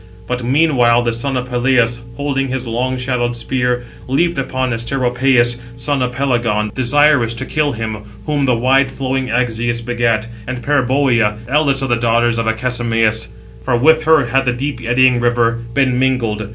But 0.25 0.43
meanwhile 0.43 1.03
the 1.03 1.13
son 1.13 1.37
of 1.37 1.47
Peleus, 1.47 1.99
holding 2.17 2.47
his 2.47 2.65
long 2.65 2.97
shadowed 2.97 3.35
spear, 3.35 3.83
leaped 4.07 4.39
upon 4.39 4.71
Asteropæus, 4.71 5.57
son 5.75 6.01
of 6.01 6.11
Pelegon, 6.11 6.71
desirous 6.73 7.35
to 7.35 7.45
kill 7.45 7.73
him 7.73 7.97
whom 8.25 8.47
the 8.47 8.57
wide 8.57 8.91
flowing 8.91 9.27
Axius 9.29 9.79
begat, 9.85 10.25
and 10.47 10.63
Peribœa, 10.63 11.37
eldest 11.47 11.83
of 11.83 11.89
the 11.89 11.97
daughters 11.97 12.39
of 12.39 12.47
Accessamenus; 12.47 13.27
for 13.63 13.75
with 13.77 14.05
her 14.05 14.25
had 14.25 14.45
the 14.45 14.53
deep 14.53 14.81
eddying 14.83 15.19
river 15.19 15.59
been 15.75 15.99
mingled. 15.99 16.49